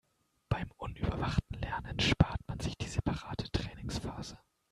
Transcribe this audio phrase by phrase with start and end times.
[0.49, 4.39] Beim unüberwachten Lernen spart man sich die separate Trainingsphase.